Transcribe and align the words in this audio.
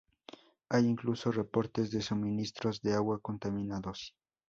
Hay 0.69 0.87
incluso 0.87 1.31
reportes 1.31 1.91
de 1.91 2.01
suministros 2.01 2.81
de 2.81 2.95
agua 2.95 3.19
contaminados. 3.21 4.15